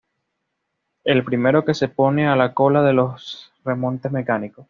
El 1.03 1.23
primero 1.23 1.63
que 1.63 1.75
se 1.75 1.87
pone 1.87 2.27
a 2.27 2.35
la 2.35 2.55
cola 2.55 2.81
de 2.81 2.91
los 2.93 3.51
remontes 3.63 4.11
mecánicos. 4.11 4.59